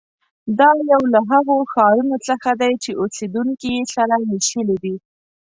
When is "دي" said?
4.83-4.95